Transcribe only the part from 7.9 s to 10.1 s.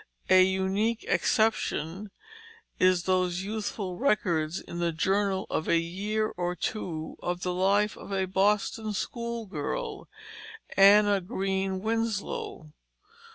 of a Boston schoolgirl,